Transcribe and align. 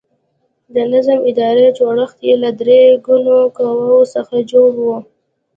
د 0.73 0.75
نظام 0.93 1.19
اداري 1.29 1.65
جوړښت 1.77 2.17
یې 2.27 2.35
له 2.43 2.49
درې 2.61 2.81
ګونو 3.05 3.35
قواوو 3.57 4.11
څخه 4.15 4.35
جوړ 4.51 4.71
و. 4.83 4.87